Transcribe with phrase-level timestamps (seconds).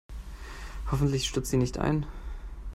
[0.89, 2.07] Hoffentlich stürzt sie nicht ein.